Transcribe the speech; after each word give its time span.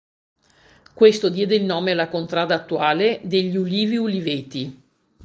Questo 0.95 1.29
diede 1.29 1.53
il 1.53 1.63
nome 1.63 1.91
alla 1.91 2.07
contrada 2.09 2.55
attuale, 2.55 3.19
degli 3.23 3.55
"ulivi-uliveti". 3.55 4.81